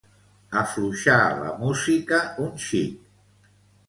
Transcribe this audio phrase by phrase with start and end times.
[0.61, 3.05] Afluixar la música un xic.